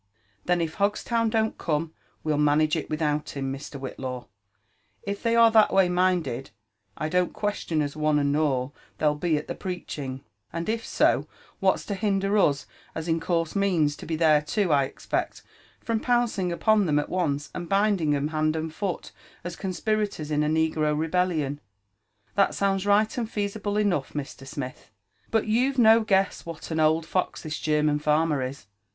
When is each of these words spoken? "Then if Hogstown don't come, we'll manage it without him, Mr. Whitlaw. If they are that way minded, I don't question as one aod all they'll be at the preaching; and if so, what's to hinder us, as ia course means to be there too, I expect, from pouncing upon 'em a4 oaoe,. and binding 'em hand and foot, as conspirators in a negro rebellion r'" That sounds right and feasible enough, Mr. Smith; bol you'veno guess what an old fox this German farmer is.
"Then 0.45 0.61
if 0.61 0.77
Hogstown 0.77 1.29
don't 1.29 1.59
come, 1.59 1.93
we'll 2.23 2.39
manage 2.39 2.75
it 2.75 2.89
without 2.89 3.37
him, 3.37 3.53
Mr. 3.53 3.79
Whitlaw. 3.79 4.25
If 5.03 5.21
they 5.21 5.35
are 5.35 5.51
that 5.51 5.71
way 5.71 5.89
minded, 5.89 6.49
I 6.97 7.07
don't 7.07 7.33
question 7.33 7.83
as 7.83 7.95
one 7.95 8.17
aod 8.17 8.35
all 8.35 8.73
they'll 8.97 9.13
be 9.13 9.37
at 9.37 9.47
the 9.47 9.53
preaching; 9.53 10.23
and 10.51 10.67
if 10.67 10.83
so, 10.83 11.27
what's 11.59 11.85
to 11.85 11.93
hinder 11.93 12.35
us, 12.39 12.65
as 12.95 13.07
ia 13.07 13.19
course 13.19 13.55
means 13.55 13.95
to 13.97 14.07
be 14.07 14.15
there 14.15 14.41
too, 14.41 14.71
I 14.73 14.85
expect, 14.85 15.43
from 15.81 15.99
pouncing 15.99 16.51
upon 16.51 16.89
'em 16.89 16.95
a4 16.97 17.07
oaoe,. 17.07 17.49
and 17.53 17.69
binding 17.69 18.15
'em 18.15 18.29
hand 18.29 18.55
and 18.55 18.73
foot, 18.73 19.11
as 19.43 19.55
conspirators 19.55 20.31
in 20.31 20.41
a 20.41 20.49
negro 20.49 20.97
rebellion 20.97 21.59
r'" 21.59 22.45
That 22.47 22.55
sounds 22.55 22.87
right 22.87 23.15
and 23.19 23.29
feasible 23.29 23.77
enough, 23.77 24.13
Mr. 24.13 24.47
Smith; 24.47 24.89
bol 25.29 25.43
you'veno 25.43 26.03
guess 26.03 26.43
what 26.43 26.71
an 26.71 26.79
old 26.79 27.05
fox 27.05 27.43
this 27.43 27.59
German 27.59 27.99
farmer 27.99 28.41
is. 28.41 28.65